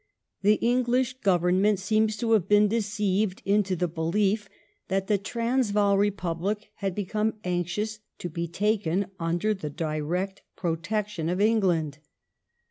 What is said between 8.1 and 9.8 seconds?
to be taken under the